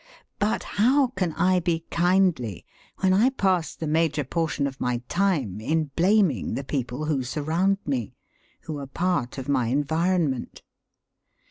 [0.39, 2.65] But how can I be kindly
[3.01, 7.77] when I pass the major portion of my time in blaming the people who surround
[7.85, 8.15] me
[8.61, 10.63] who are part of my environment?